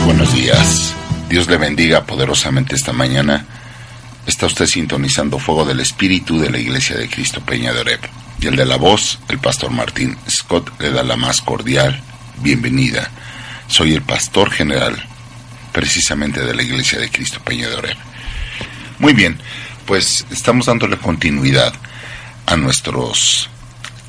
[0.00, 0.94] Buenos días.
[1.28, 3.44] Dios le bendiga poderosamente esta mañana.
[4.26, 8.00] Está usted sintonizando Fuego del Espíritu de la Iglesia de Cristo Peña de Oreb.
[8.40, 12.02] Y el de la voz, el pastor Martín Scott, le da la más cordial
[12.38, 13.10] bienvenida.
[13.68, 15.00] Soy el pastor general,
[15.72, 17.96] precisamente de la Iglesia de Cristo Peña de Oreb.
[18.98, 19.38] Muy bien,
[19.86, 21.72] pues estamos dándole continuidad
[22.46, 23.48] a nuestros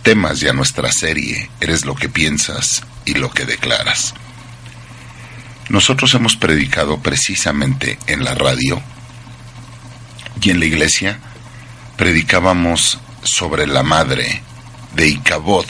[0.02, 4.14] temas y a nuestra serie Eres lo que piensas y lo que declaras.
[5.70, 8.82] Nosotros hemos predicado precisamente en la radio
[10.42, 11.20] y en la iglesia
[11.96, 14.44] predicábamos sobre la madre
[14.94, 15.66] de Icabod.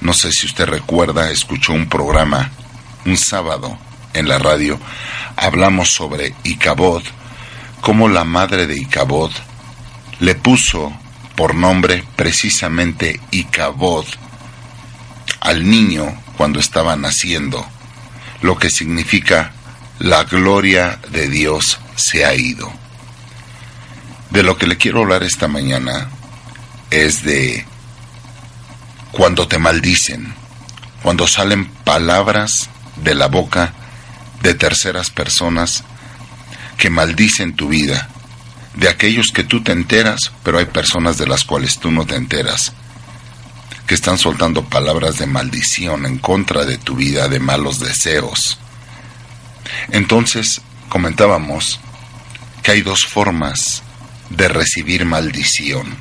[0.00, 2.50] No sé si usted recuerda, escuchó un programa
[3.04, 3.78] un sábado
[4.14, 4.78] en la radio.
[5.36, 7.02] Hablamos sobre Icabod,
[7.82, 9.32] cómo la madre de Icabod
[10.18, 10.92] le puso
[11.36, 14.06] por nombre precisamente Icabod
[15.40, 17.66] al niño cuando estaba naciendo
[18.42, 19.52] lo que significa
[19.98, 22.72] la gloria de Dios se ha ido.
[24.30, 26.08] De lo que le quiero hablar esta mañana
[26.90, 27.66] es de
[29.12, 30.32] cuando te maldicen,
[31.02, 33.74] cuando salen palabras de la boca
[34.42, 35.84] de terceras personas
[36.78, 38.08] que maldicen tu vida,
[38.74, 42.14] de aquellos que tú te enteras, pero hay personas de las cuales tú no te
[42.14, 42.72] enteras
[43.90, 48.56] que están soltando palabras de maldición en contra de tu vida, de malos deseos.
[49.90, 51.80] Entonces comentábamos
[52.62, 53.82] que hay dos formas
[54.28, 55.96] de recibir maldición.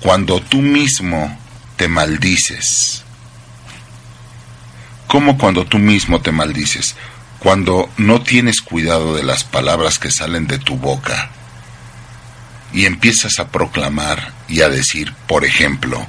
[0.00, 1.38] Cuando tú mismo
[1.78, 3.02] te maldices.
[5.06, 6.96] ¿Cómo cuando tú mismo te maldices?
[7.38, 11.30] Cuando no tienes cuidado de las palabras que salen de tu boca
[12.74, 16.06] y empiezas a proclamar y a decir, por ejemplo,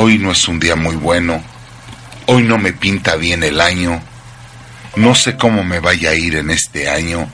[0.00, 1.42] hoy no es un día muy bueno,
[2.26, 4.00] hoy no me pinta bien el año,
[4.94, 7.28] no sé cómo me vaya a ir en este año,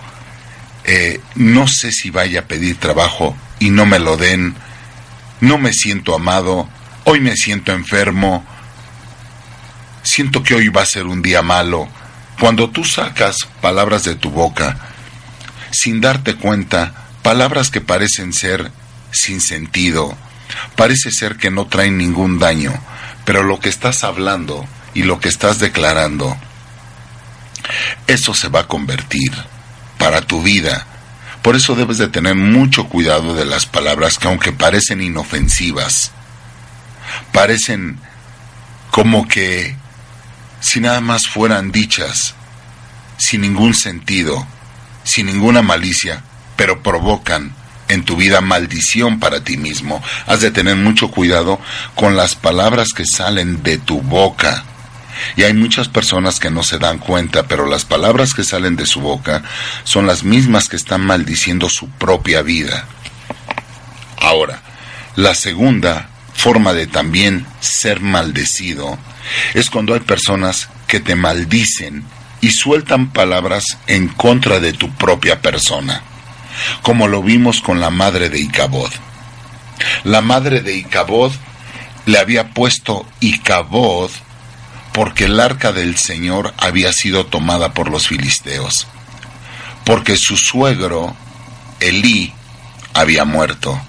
[0.84, 4.54] eh, no sé si vaya a pedir trabajo y no me lo den,
[5.42, 6.66] no me siento amado,
[7.04, 8.42] hoy me siento enfermo,
[10.02, 11.86] siento que hoy va a ser un día malo.
[12.40, 14.78] Cuando tú sacas palabras de tu boca,
[15.70, 18.72] sin darte cuenta, palabras que parecen ser
[19.12, 20.16] sin sentido,
[20.76, 22.72] Parece ser que no traen ningún daño,
[23.24, 26.36] pero lo que estás hablando y lo que estás declarando,
[28.06, 29.32] eso se va a convertir
[29.98, 30.86] para tu vida.
[31.42, 36.12] Por eso debes de tener mucho cuidado de las palabras que aunque parecen inofensivas,
[37.32, 37.98] parecen
[38.90, 39.76] como que
[40.60, 42.34] si nada más fueran dichas,
[43.18, 44.46] sin ningún sentido,
[45.04, 46.22] sin ninguna malicia,
[46.56, 47.54] pero provocan
[47.88, 50.02] en tu vida maldición para ti mismo.
[50.26, 51.60] Has de tener mucho cuidado
[51.94, 54.64] con las palabras que salen de tu boca.
[55.36, 58.86] Y hay muchas personas que no se dan cuenta, pero las palabras que salen de
[58.86, 59.42] su boca
[59.84, 62.86] son las mismas que están maldiciendo su propia vida.
[64.18, 64.60] Ahora,
[65.16, 68.98] la segunda forma de también ser maldecido
[69.54, 72.04] es cuando hay personas que te maldicen
[72.40, 76.02] y sueltan palabras en contra de tu propia persona
[76.82, 78.90] como lo vimos con la madre de Icabod.
[80.04, 81.32] La madre de Icabod
[82.06, 84.10] le había puesto Icabod
[84.92, 88.86] porque el arca del Señor había sido tomada por los filisteos,
[89.84, 91.16] porque su suegro,
[91.80, 92.32] Elí,
[92.94, 93.80] había muerto,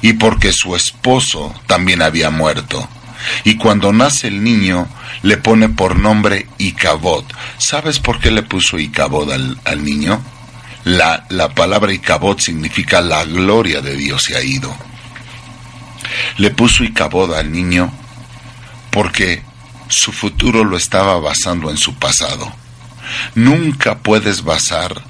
[0.00, 2.88] y porque su esposo también había muerto.
[3.44, 4.88] Y cuando nace el niño,
[5.22, 7.24] le pone por nombre Icabod.
[7.58, 10.22] ¿Sabes por qué le puso Icabod al, al niño?
[10.86, 14.72] La, la palabra Icabod significa la gloria de Dios se ha ido.
[16.36, 17.92] Le puso Icabod al niño
[18.92, 19.42] porque
[19.88, 22.52] su futuro lo estaba basando en su pasado.
[23.34, 25.02] Nunca puedes basar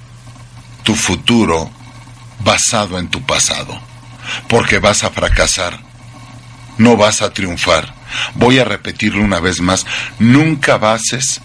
[0.82, 1.70] tu futuro
[2.43, 3.78] basado en tu pasado,
[4.49, 5.78] porque vas a fracasar,
[6.78, 7.94] no vas a triunfar.
[8.34, 9.84] Voy a repetirlo una vez más,
[10.19, 11.43] nunca bases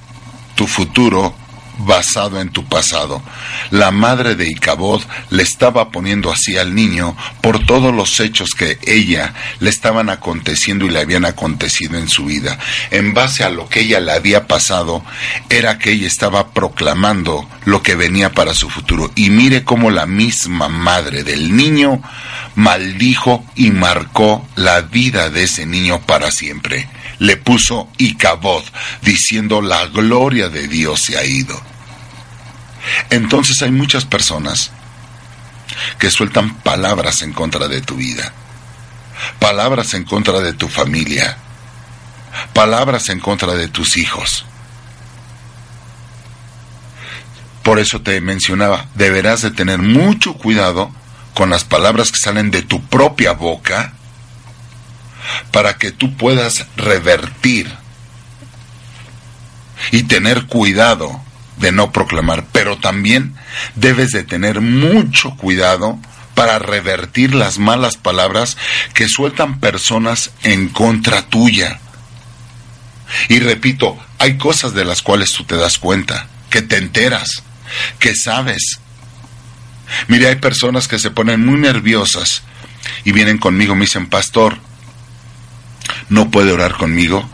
[0.55, 1.35] tu futuro
[1.85, 3.21] basado en tu pasado.
[3.69, 8.79] La madre de Icabod le estaba poniendo así al niño por todos los hechos que
[8.83, 12.57] ella le estaban aconteciendo y le habían acontecido en su vida.
[12.91, 15.03] En base a lo que ella le había pasado,
[15.49, 19.11] era que ella estaba proclamando lo que venía para su futuro.
[19.15, 22.01] Y mire cómo la misma madre del niño
[22.55, 26.89] maldijo y marcó la vida de ese niño para siempre.
[27.19, 28.63] Le puso Icabod,
[29.01, 31.70] diciendo la gloria de Dios se ha ido.
[33.09, 34.71] Entonces hay muchas personas
[35.99, 38.33] que sueltan palabras en contra de tu vida,
[39.39, 41.37] palabras en contra de tu familia,
[42.53, 44.45] palabras en contra de tus hijos.
[47.63, 50.91] Por eso te mencionaba, deberás de tener mucho cuidado
[51.33, 53.93] con las palabras que salen de tu propia boca
[55.51, 57.71] para que tú puedas revertir
[59.91, 61.21] y tener cuidado
[61.61, 63.35] de no proclamar, pero también
[63.75, 65.99] debes de tener mucho cuidado
[66.35, 68.57] para revertir las malas palabras
[68.93, 71.79] que sueltan personas en contra tuya.
[73.29, 77.43] Y repito, hay cosas de las cuales tú te das cuenta, que te enteras,
[77.99, 78.79] que sabes.
[80.07, 82.43] Mire, hay personas que se ponen muy nerviosas
[83.03, 84.57] y vienen conmigo, me dicen, pastor,
[86.09, 87.29] ¿no puede orar conmigo?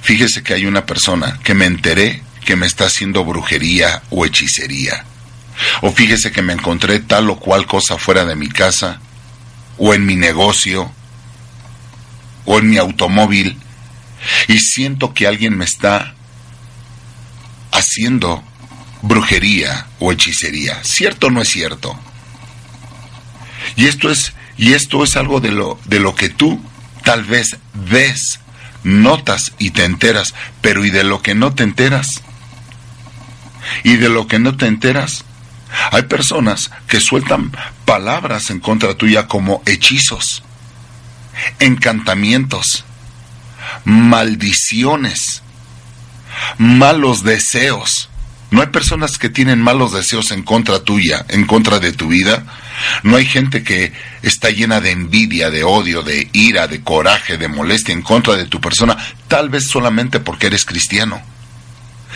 [0.00, 5.04] Fíjese que hay una persona que me enteré que me está haciendo brujería o hechicería.
[5.82, 9.02] O fíjese que me encontré tal o cual cosa fuera de mi casa,
[9.76, 10.90] o en mi negocio,
[12.46, 13.58] o en mi automóvil,
[14.46, 16.14] y siento que alguien me está
[17.70, 18.42] haciendo
[19.02, 20.82] brujería o hechicería.
[20.84, 22.00] ¿Cierto o no es cierto?
[23.76, 26.62] Y esto es, y esto es algo de lo, de lo que tú
[27.04, 28.40] tal vez ves,
[28.84, 32.22] notas y te enteras, pero ¿y de lo que no te enteras?
[33.84, 35.24] Y de lo que no te enteras.
[35.90, 37.52] Hay personas que sueltan
[37.84, 40.42] palabras en contra tuya como hechizos,
[41.58, 42.84] encantamientos,
[43.84, 45.42] maldiciones,
[46.56, 48.08] malos deseos.
[48.50, 52.44] No hay personas que tienen malos deseos en contra tuya, en contra de tu vida.
[53.02, 57.48] No hay gente que está llena de envidia, de odio, de ira, de coraje, de
[57.48, 58.96] molestia en contra de tu persona,
[59.26, 61.20] tal vez solamente porque eres cristiano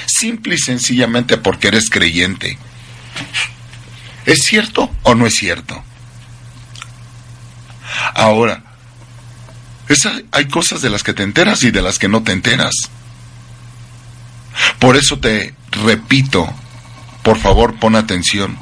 [0.06, 2.58] simple y sencillamente porque eres creyente.
[4.26, 5.82] ¿Es cierto o no es cierto?
[8.14, 8.62] Ahora,
[10.32, 12.74] hay cosas de las que te enteras y de las que no te enteras.
[14.78, 16.52] Por eso te repito,
[17.22, 18.58] por favor pon atención.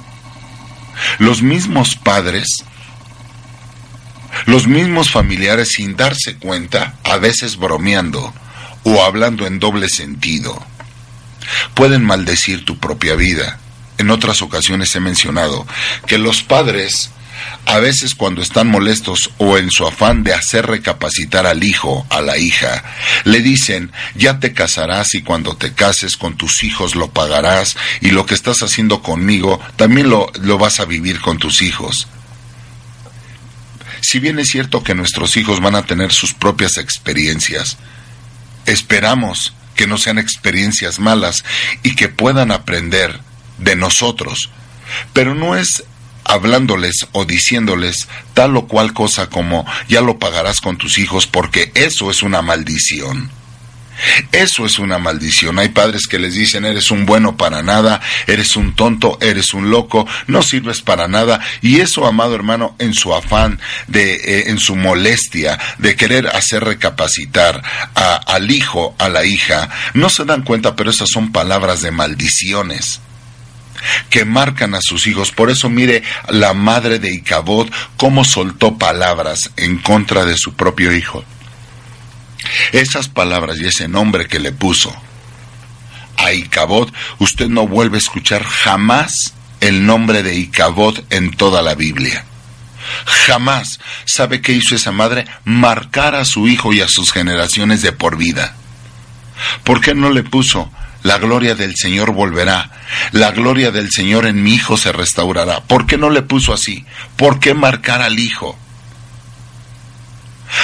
[1.18, 2.46] Los mismos padres,
[4.46, 8.32] los mismos familiares sin darse cuenta, a veces bromeando
[8.84, 10.62] o hablando en doble sentido,
[11.74, 13.58] pueden maldecir tu propia vida.
[13.98, 15.66] En otras ocasiones he mencionado
[16.06, 17.10] que los padres
[17.66, 22.20] a veces cuando están molestos o en su afán de hacer recapacitar al hijo, a
[22.20, 22.82] la hija,
[23.24, 28.10] le dicen, ya te casarás y cuando te cases con tus hijos lo pagarás y
[28.10, 32.08] lo que estás haciendo conmigo también lo, lo vas a vivir con tus hijos.
[34.00, 37.76] Si bien es cierto que nuestros hijos van a tener sus propias experiencias,
[38.64, 41.44] esperamos que no sean experiencias malas
[41.82, 43.20] y que puedan aprender
[43.58, 44.50] de nosotros.
[45.12, 45.84] Pero no es
[46.24, 51.72] hablándoles o diciéndoles tal o cual cosa como ya lo pagarás con tus hijos porque
[51.74, 53.30] eso es una maldición.
[54.32, 55.58] Eso es una maldición.
[55.58, 59.70] Hay padres que les dicen, eres un bueno para nada, eres un tonto, eres un
[59.70, 61.40] loco, no sirves para nada.
[61.60, 66.64] Y eso, amado hermano, en su afán, de, eh, en su molestia de querer hacer
[66.64, 67.62] recapacitar
[67.94, 73.00] al hijo, a la hija, no se dan cuenta, pero esas son palabras de maldiciones
[74.08, 75.30] que marcan a sus hijos.
[75.30, 80.94] Por eso mire la madre de Icabod cómo soltó palabras en contra de su propio
[80.94, 81.24] hijo.
[82.72, 84.94] Esas palabras y ese nombre que le puso
[86.16, 91.74] a Icabod, usted no vuelve a escuchar jamás el nombre de Icabod en toda la
[91.74, 92.24] Biblia.
[93.26, 93.80] Jamás.
[94.04, 95.26] ¿Sabe qué hizo esa madre?
[95.44, 98.54] Marcar a su hijo y a sus generaciones de por vida.
[99.64, 100.70] ¿Por qué no le puso
[101.02, 102.70] la gloria del Señor volverá,
[103.12, 105.60] la gloria del Señor en mi hijo se restaurará?
[105.60, 106.84] ¿Por qué no le puso así?
[107.16, 108.58] ¿Por qué marcar al hijo?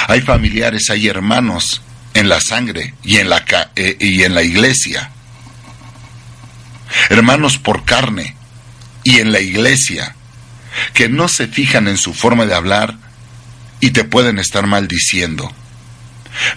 [0.07, 1.81] Hay familiares, hay hermanos
[2.13, 5.11] en la sangre y en la, eh, y en la iglesia.
[7.09, 8.35] Hermanos por carne
[9.03, 10.15] y en la iglesia
[10.93, 12.95] que no se fijan en su forma de hablar
[13.79, 15.51] y te pueden estar maldiciendo.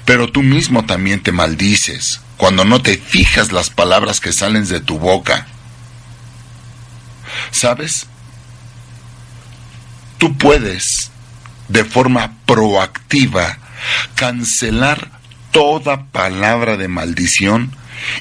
[0.04, 4.80] Pero tú mismo también te maldices cuando no te fijas las palabras que salen de
[4.80, 5.46] tu boca.
[7.50, 8.06] ¿Sabes?
[10.18, 11.09] Tú puedes,
[11.70, 13.58] de forma proactiva,
[14.16, 15.20] cancelar
[15.52, 17.74] toda palabra de maldición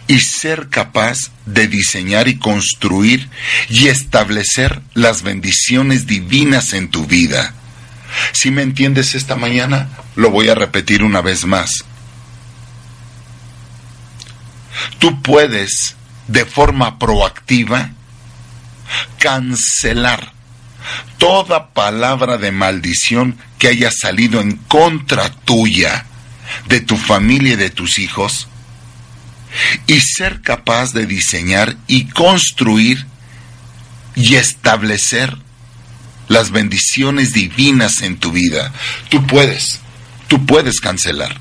[0.07, 3.29] y ser capaz de diseñar y construir
[3.69, 7.53] y establecer las bendiciones divinas en tu vida.
[8.33, 11.85] Si me entiendes esta mañana, lo voy a repetir una vez más.
[14.99, 15.95] Tú puedes,
[16.27, 17.91] de forma proactiva,
[19.17, 20.38] cancelar
[21.17, 26.05] toda palabra de maldición que haya salido en contra tuya,
[26.67, 28.47] de tu familia y de tus hijos,
[29.87, 33.05] y ser capaz de diseñar y construir
[34.15, 35.37] y establecer
[36.27, 38.71] las bendiciones divinas en tu vida.
[39.09, 39.79] Tú puedes,
[40.27, 41.39] tú puedes cancelar.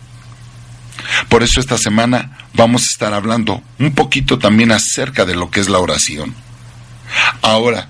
[1.28, 5.60] Por eso esta semana vamos a estar hablando un poquito también acerca de lo que
[5.60, 6.34] es la oración.
[7.42, 7.88] Ahora,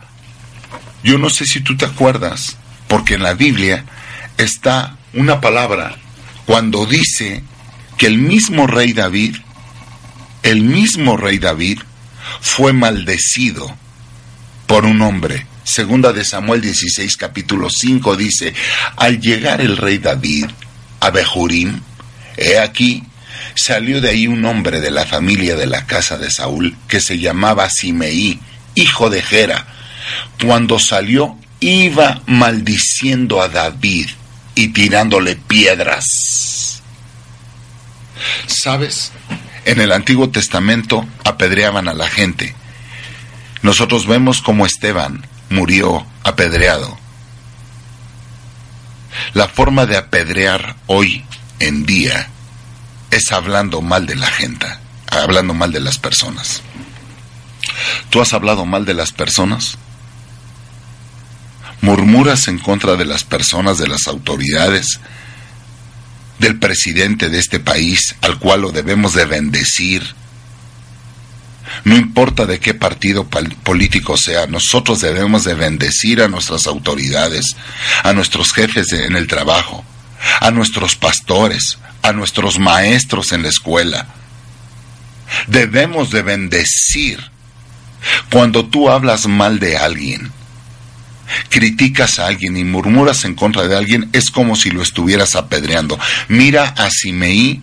[1.09, 3.87] yo no sé si tú te acuerdas, porque en la Biblia
[4.37, 5.97] está una palabra
[6.45, 7.43] cuando dice
[7.97, 9.37] que el mismo rey David,
[10.43, 11.79] el mismo rey David,
[12.43, 13.75] fue maldecido
[14.67, 15.47] por un hombre.
[15.65, 18.53] Segunda de Samuel 16, capítulo 5 dice,
[18.97, 20.51] al llegar el rey David
[21.01, 21.81] a Bejurim,
[22.37, 23.03] he aquí,
[23.55, 27.19] salió de ahí un hombre de la familia de la casa de Saúl que se
[27.19, 28.41] llamaba Simeí,
[28.75, 29.78] hijo de Gera.
[30.45, 34.09] Cuando salió, iba maldiciendo a David
[34.55, 36.83] y tirándole piedras.
[38.47, 39.13] ¿Sabes?
[39.65, 42.55] En el Antiguo Testamento apedreaban a la gente.
[43.63, 46.99] Nosotros vemos cómo Esteban murió apedreado.
[49.35, 51.25] La forma de apedrear hoy
[51.59, 52.29] en día
[53.11, 54.67] es hablando mal de la gente,
[55.11, 56.63] hablando mal de las personas.
[58.11, 59.79] ¿Tú has hablado mal de las personas?
[61.81, 65.01] ¿Murmuras en contra de las personas, de las autoridades,
[66.39, 70.15] del presidente de este país, al cual lo debemos de bendecir?
[71.85, 77.57] No importa de qué partido político sea, nosotros debemos de bendecir a nuestras autoridades,
[78.03, 79.85] a nuestros jefes en el trabajo,
[80.41, 84.07] a nuestros pastores, a nuestros maestros en la escuela.
[85.47, 87.31] Debemos de bendecir.
[88.31, 90.33] Cuando tú hablas mal de alguien,
[91.49, 95.99] criticas a alguien y murmuras en contra de alguien, es como si lo estuvieras apedreando.
[96.29, 97.63] Mira a Simeí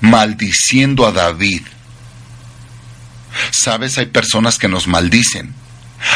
[0.00, 1.62] maldiciendo a David.
[3.50, 5.54] Sabes, hay personas que nos maldicen,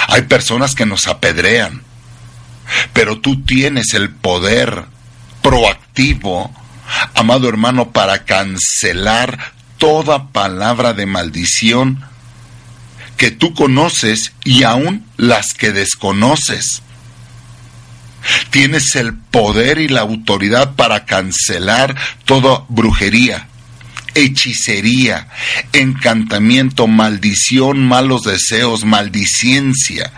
[0.09, 1.83] hay personas que nos apedrean,
[2.92, 4.87] pero tú tienes el poder
[5.42, 6.54] proactivo
[7.14, 12.04] amado hermano, para cancelar toda palabra de maldición
[13.16, 16.83] que tú conoces y aún las que desconoces.
[18.50, 23.49] Tienes el poder y la autoridad para cancelar toda brujería,
[24.14, 25.28] hechicería,
[25.72, 30.12] encantamiento, maldición, malos deseos, maldiciencia,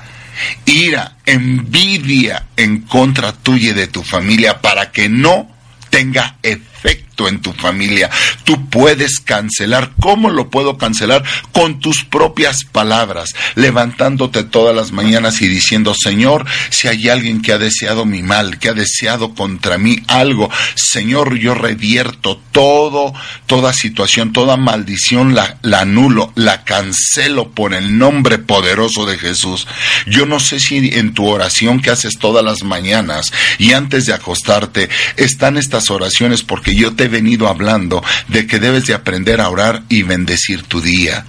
[0.64, 5.50] ira, envidia en contra tuya y de tu familia para que no
[5.90, 8.11] tenga efecto en tu familia.
[8.45, 9.93] Tú puedes cancelar.
[10.00, 11.23] ¿Cómo lo puedo cancelar?
[11.52, 17.52] Con tus propias palabras, levantándote todas las mañanas y diciendo, Señor, si hay alguien que
[17.52, 23.12] ha deseado mi mal, que ha deseado contra mí algo, Señor, yo revierto todo,
[23.47, 29.67] toda situación, toda maldición, la, la anulo, la cancelo por el nombre poderoso de Jesús.
[30.07, 34.14] Yo no sé si en tu oración que haces todas las mañanas y antes de
[34.14, 39.49] acostarte están estas oraciones porque yo te venido hablando de que debes de aprender a
[39.49, 41.25] orar y bendecir tu día.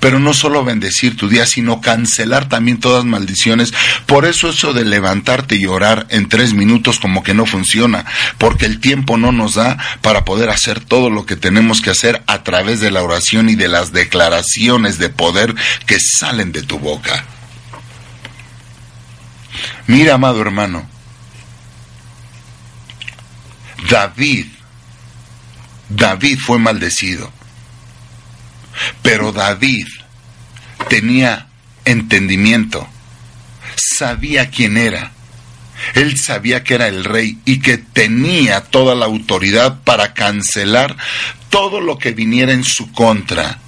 [0.00, 3.72] Pero no solo bendecir tu día, sino cancelar también todas maldiciones.
[4.06, 8.04] Por eso eso de levantarte y orar en tres minutos como que no funciona,
[8.38, 12.22] porque el tiempo no nos da para poder hacer todo lo que tenemos que hacer
[12.26, 15.54] a través de la oración y de las declaraciones de poder
[15.86, 17.24] que salen de tu boca.
[19.86, 20.88] Mira, amado hermano,
[23.88, 24.46] David,
[25.88, 27.32] David fue maldecido.
[29.02, 29.86] Pero David
[30.88, 31.48] tenía
[31.84, 32.86] entendimiento,
[33.76, 35.12] sabía quién era.
[35.94, 40.96] Él sabía que era el rey y que tenía toda la autoridad para cancelar
[41.50, 43.58] todo lo que viniera en su contra.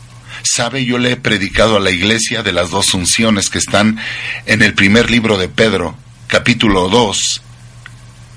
[0.43, 3.99] Sabe, yo le he predicado a la iglesia de las dos unciones que están
[4.47, 5.97] en el primer libro de Pedro,
[6.27, 7.43] capítulo 2,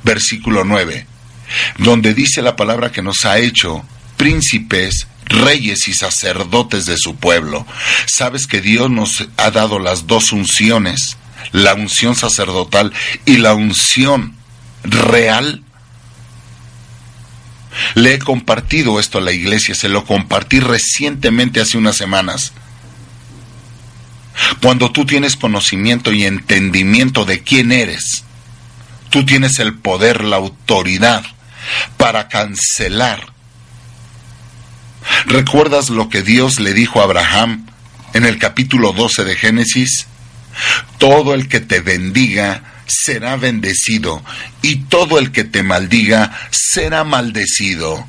[0.03, 1.07] versículo 9
[1.77, 3.83] donde dice la palabra que nos ha hecho
[4.17, 7.65] príncipes, reyes y sacerdotes de su pueblo.
[8.05, 11.17] Sabes que Dios nos ha dado las dos unciones,
[11.51, 12.93] la unción sacerdotal
[13.25, 14.35] y la unción
[14.83, 15.63] real.
[17.95, 22.53] Le he compartido esto a la iglesia, se lo compartí recientemente hace unas semanas.
[24.61, 28.23] Cuando tú tienes conocimiento y entendimiento de quién eres,
[29.13, 31.23] tú tienes el poder, la autoridad
[31.97, 33.31] para cancelar.
[35.27, 37.67] ¿Recuerdas lo que Dios le dijo a Abraham
[38.15, 40.07] en el capítulo 12 de Génesis?
[40.97, 44.23] Todo el que te bendiga será bendecido
[44.63, 48.07] y todo el que te maldiga será maldecido.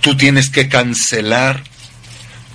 [0.00, 1.64] Tú tienes que cancelar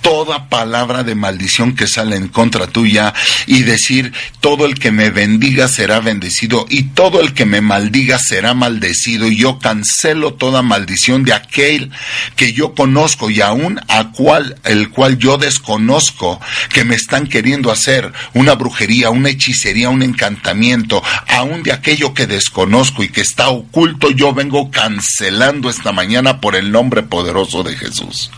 [0.04, 3.14] toda palabra de maldición que sale en contra tuya
[3.46, 8.18] y decir, todo el que me bendiga será bendecido y todo el que me maldiga
[8.18, 9.26] será maldecido.
[9.28, 11.90] Y yo cancelo toda maldición de aquel
[12.36, 17.72] que yo conozco y aún a cual, el cual yo desconozco que me están queriendo
[17.72, 23.48] hacer una brujería, una hechicería, un encantamiento, aún de aquello que desconozco y que está
[23.48, 28.30] oculto, yo vengo cancelando esta mañana por el nombre poderoso de Jesús.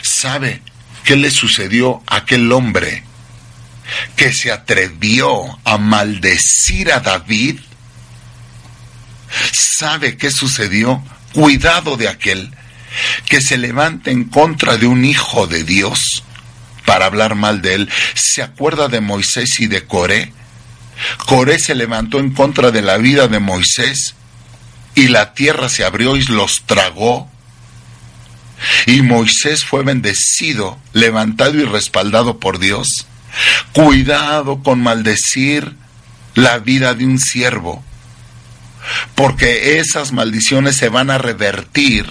[0.00, 0.62] ¿Sabe
[1.04, 3.04] qué le sucedió a aquel hombre
[4.16, 7.60] que se atrevió a maldecir a David?
[9.52, 11.02] ¿Sabe qué sucedió?
[11.32, 12.54] Cuidado de aquel
[13.26, 16.24] que se levanta en contra de un hijo de Dios
[16.84, 17.90] para hablar mal de él.
[18.14, 20.32] ¿Se acuerda de Moisés y de Coré?
[21.26, 24.14] Coré se levantó en contra de la vida de Moisés
[24.94, 27.30] y la tierra se abrió y los tragó.
[28.86, 33.06] Y Moisés fue bendecido, levantado y respaldado por Dios.
[33.72, 35.74] Cuidado con maldecir
[36.34, 37.82] la vida de un siervo,
[39.14, 42.06] porque esas maldiciones se van a revertir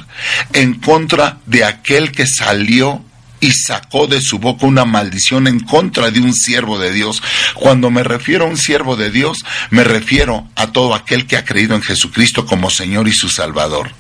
[0.54, 3.04] en contra de aquel que salió
[3.40, 7.22] y sacó de su boca una maldición en contra de un siervo de Dios.
[7.56, 9.40] Cuando me refiero a un siervo de Dios,
[9.72, 13.92] me refiero a todo aquel que ha creído en Jesucristo como Señor y su Salvador.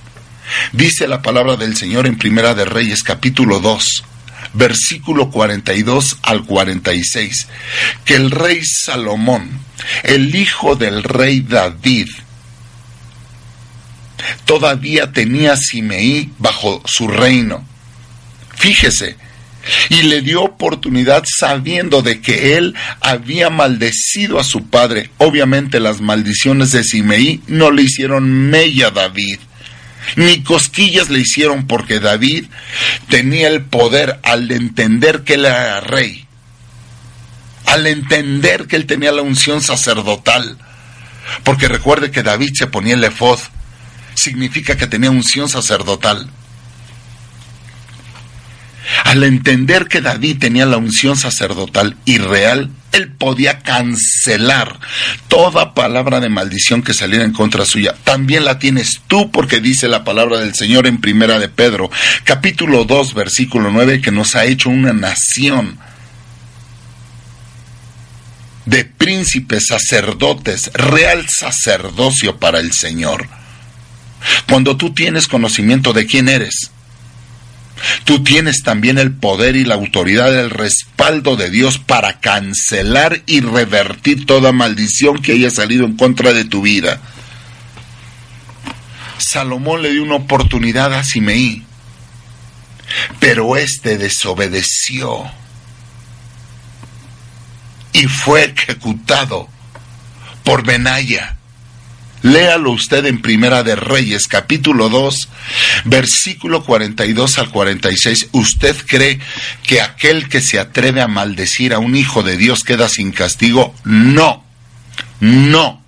[0.71, 4.03] Dice la palabra del Señor en Primera de Reyes capítulo 2,
[4.53, 7.47] versículo 42 al 46,
[8.05, 9.49] que el rey Salomón,
[10.03, 12.09] el hijo del rey David,
[14.45, 17.65] todavía tenía a Simeí bajo su reino.
[18.55, 19.17] Fíjese,
[19.89, 25.11] y le dio oportunidad sabiendo de que él había maldecido a su padre.
[25.17, 29.39] Obviamente las maldiciones de Simeí no le hicieron mella a David
[30.15, 32.45] ni cosquillas le hicieron porque David
[33.09, 36.25] tenía el poder al entender que él era rey,
[37.65, 40.57] al entender que él tenía la unción sacerdotal,
[41.43, 43.39] porque recuerde que David se ponía el efod,
[44.15, 46.29] significa que tenía unción sacerdotal.
[49.03, 54.79] Al entender que David tenía la unción sacerdotal y real, él podía cancelar
[55.27, 57.95] toda palabra de maldición que saliera en contra suya.
[58.03, 61.89] También la tienes tú porque dice la palabra del Señor en Primera de Pedro,
[62.23, 65.79] capítulo 2, versículo 9, que nos ha hecho una nación
[68.65, 73.27] de príncipes, sacerdotes, real sacerdocio para el Señor.
[74.47, 76.71] Cuando tú tienes conocimiento de quién eres,
[78.03, 83.41] Tú tienes también el poder y la autoridad, el respaldo de Dios para cancelar y
[83.41, 86.99] revertir toda maldición que haya salido en contra de tu vida.
[89.17, 91.63] Salomón le dio una oportunidad a Simeí,
[93.19, 95.29] pero éste desobedeció
[97.93, 99.47] y fue ejecutado
[100.43, 101.37] por Benaya
[102.23, 105.29] Léalo usted en Primera de Reyes, capítulo 2,
[105.85, 108.29] versículo 42 al 46.
[108.31, 109.19] ¿Usted cree
[109.63, 113.73] que aquel que se atreve a maldecir a un hijo de Dios queda sin castigo?
[113.83, 114.43] No,
[115.19, 115.81] no.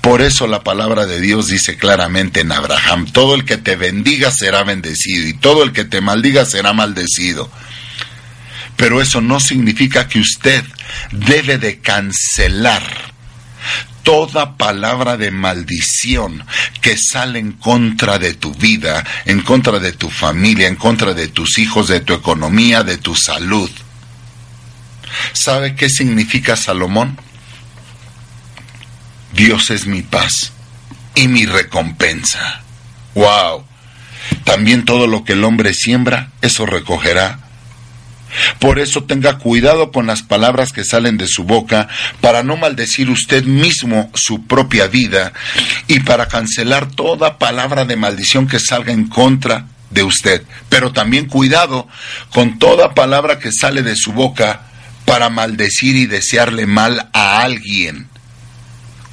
[0.00, 4.32] Por eso la palabra de Dios dice claramente en Abraham, todo el que te bendiga
[4.32, 7.48] será bendecido y todo el que te maldiga será maldecido.
[8.76, 10.64] Pero eso no significa que usted
[11.12, 13.09] debe de cancelar
[14.02, 16.44] toda palabra de maldición
[16.80, 21.28] que sale en contra de tu vida, en contra de tu familia, en contra de
[21.28, 23.70] tus hijos, de tu economía, de tu salud.
[25.32, 27.18] ¿Sabe qué significa Salomón?
[29.32, 30.52] Dios es mi paz
[31.14, 32.62] y mi recompensa.
[33.14, 33.64] ¡Wow!
[34.44, 37.49] También todo lo que el hombre siembra, eso recogerá.
[38.58, 41.88] Por eso tenga cuidado con las palabras que salen de su boca
[42.20, 45.32] para no maldecir usted mismo su propia vida
[45.86, 50.42] y para cancelar toda palabra de maldición que salga en contra de usted.
[50.68, 51.88] Pero también cuidado
[52.32, 54.62] con toda palabra que sale de su boca
[55.04, 58.08] para maldecir y desearle mal a alguien,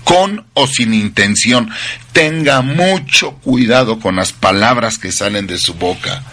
[0.04, 1.72] con o sin intención.
[2.14, 6.24] Tenga mucho cuidado con las palabras que salen de su boca.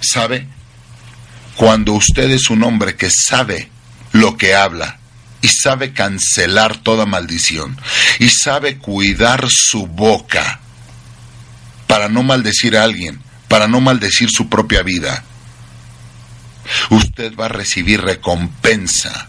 [0.00, 0.46] ¿Sabe?
[1.58, 3.68] Cuando usted es un hombre que sabe
[4.12, 5.00] lo que habla
[5.42, 7.76] y sabe cancelar toda maldición
[8.20, 10.60] y sabe cuidar su boca
[11.88, 15.24] para no maldecir a alguien, para no maldecir su propia vida,
[16.90, 19.26] usted va a recibir recompensa,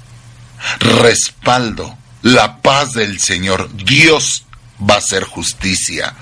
[0.82, 3.76] respaldo, la paz del Señor.
[3.76, 4.46] Dios
[4.88, 6.13] va a hacer justicia.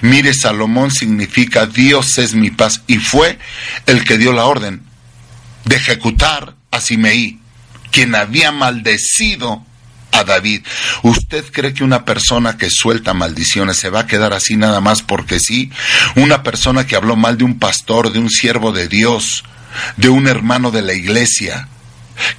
[0.00, 3.38] Mire, Salomón significa Dios es mi paz y fue
[3.86, 4.90] el que dio la orden
[5.64, 7.38] de ejecutar a Simeí,
[7.90, 9.64] quien había maldecido
[10.12, 10.62] a David.
[11.02, 15.02] ¿Usted cree que una persona que suelta maldiciones se va a quedar así nada más
[15.02, 15.70] porque sí?
[16.16, 19.44] Una persona que habló mal de un pastor, de un siervo de Dios,
[19.96, 21.68] de un hermano de la iglesia,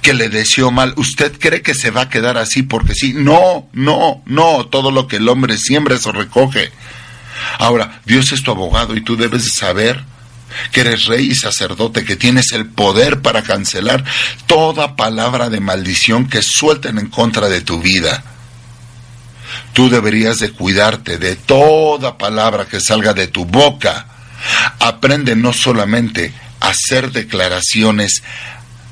[0.00, 3.12] que le deseó mal, ¿usted cree que se va a quedar así porque sí?
[3.12, 6.70] No, no, no, todo lo que el hombre siembra eso recoge.
[7.58, 10.04] Ahora, Dios es tu abogado y tú debes saber
[10.72, 14.04] que eres rey y sacerdote, que tienes el poder para cancelar
[14.46, 18.24] toda palabra de maldición que suelten en contra de tu vida.
[19.72, 24.06] Tú deberías de cuidarte de toda palabra que salga de tu boca.
[24.78, 28.22] Aprende no solamente a hacer declaraciones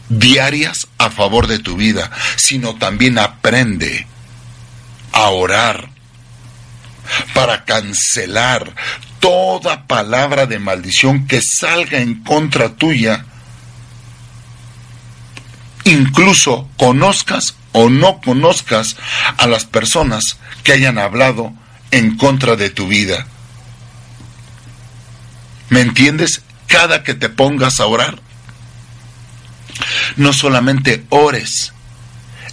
[0.08, 4.06] diarias a favor de tu vida, sino también aprende
[5.12, 5.88] a orar
[7.34, 8.74] para cancelar
[9.22, 13.24] toda palabra de maldición que salga en contra tuya,
[15.84, 18.96] incluso conozcas o no conozcas
[19.38, 21.54] a las personas que hayan hablado
[21.92, 23.28] en contra de tu vida.
[25.68, 26.42] ¿Me entiendes?
[26.66, 28.20] Cada que te pongas a orar,
[30.16, 31.72] no solamente ores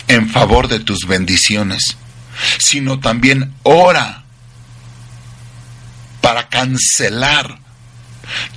[0.07, 1.97] en favor de tus bendiciones,
[2.59, 4.25] sino también ora
[6.29, 7.57] para cancelar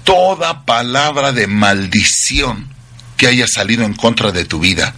[0.05, 2.69] toda palabra de maldición
[3.17, 4.95] que haya salido en contra de tu vida,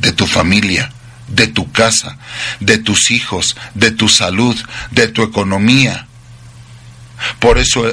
[0.00, 0.92] de tu familia,
[1.28, 2.18] de tu casa,
[2.60, 4.54] de tus hijos, de tu salud,
[4.90, 6.06] de tu economía.
[7.38, 7.86] Por eso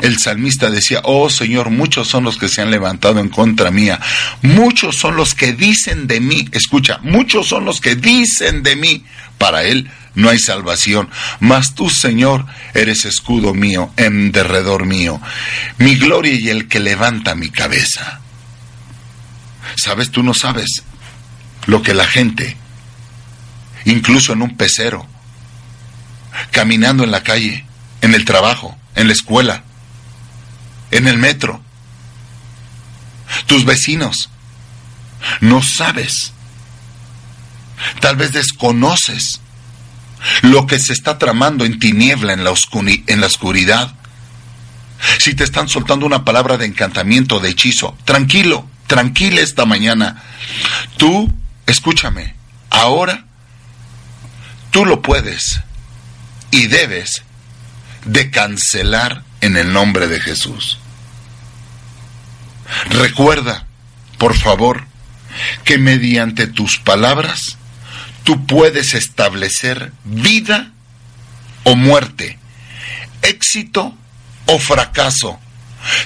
[0.00, 4.00] el salmista decía, oh Señor, muchos son los que se han levantado en contra mía,
[4.40, 9.04] muchos son los que dicen de mí, escucha, muchos son los que dicen de mí,
[9.36, 11.10] para él no hay salvación.
[11.38, 15.20] Mas tú, Señor, eres escudo mío, en derredor mío,
[15.78, 18.20] mi gloria y el que levanta mi cabeza.
[19.76, 20.10] ¿Sabes?
[20.10, 20.82] Tú no sabes
[21.66, 22.56] lo que la gente,
[23.84, 25.06] incluso en un pecero,
[26.50, 27.64] caminando en la calle,
[28.00, 29.64] en el trabajo, en la escuela,
[30.90, 31.62] en el metro,
[33.46, 34.30] tus vecinos,
[35.40, 36.32] no sabes.
[38.00, 39.40] Tal vez desconoces
[40.42, 43.94] lo que se está tramando en tiniebla, en la, oscuridad.
[45.18, 50.22] Si te están soltando una palabra de encantamiento, de hechizo, tranquilo, tranquila esta mañana.
[50.96, 51.32] Tú,
[51.66, 52.34] escúchame,
[52.70, 53.24] ahora
[54.70, 55.60] tú lo puedes
[56.50, 57.22] y debes
[58.04, 60.78] de cancelar en el nombre de Jesús.
[62.90, 63.66] Recuerda,
[64.18, 64.84] por favor,
[65.64, 67.56] que mediante tus palabras
[68.30, 70.70] tú puedes establecer vida
[71.64, 72.38] o muerte,
[73.22, 73.92] éxito
[74.46, 75.40] o fracaso.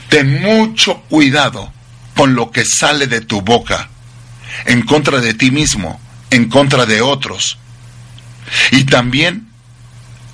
[0.08, 1.70] Ten mucho cuidado
[2.16, 3.90] con lo que sale de tu boca,
[4.64, 7.58] en contra de ti mismo, en contra de otros.
[8.70, 9.46] Y también,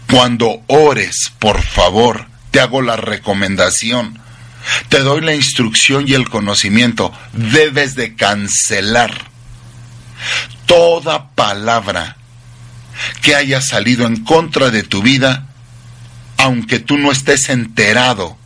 [0.09, 4.21] cuando ores, por favor, te hago la recomendación,
[4.91, 9.29] te doy la instrucción y el conocimiento, debes de cancelar
[10.71, 12.17] toda palabra
[13.23, 15.49] que haya salido en contra de tu vida,
[16.37, 18.39] aunque tú no estés enterado,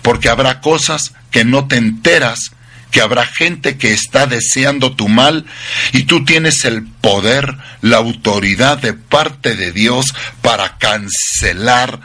[0.00, 2.52] porque habrá cosas que no te enteras,
[2.90, 5.44] que habrá gente que está deseando tu mal
[5.92, 10.06] y tú tienes el poder, la autoridad de parte de Dios
[10.40, 12.00] para cancelar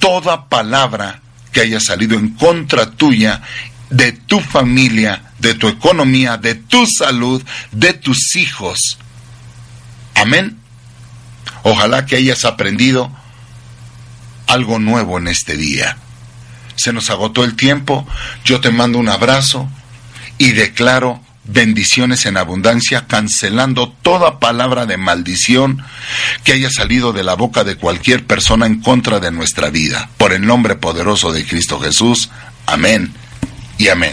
[0.00, 1.20] toda palabra
[1.52, 3.42] que haya salido en contra tuya,
[3.90, 8.98] de tu familia de tu economía, de tu salud, de tus hijos.
[10.14, 10.58] Amén.
[11.62, 13.10] Ojalá que hayas aprendido
[14.46, 15.96] algo nuevo en este día.
[16.76, 18.06] Se nos agotó el tiempo,
[18.44, 19.68] yo te mando un abrazo
[20.38, 25.82] y declaro bendiciones en abundancia, cancelando toda palabra de maldición
[26.44, 30.08] que haya salido de la boca de cualquier persona en contra de nuestra vida.
[30.18, 32.30] Por el nombre poderoso de Cristo Jesús.
[32.66, 33.12] Amén
[33.78, 34.12] y amén.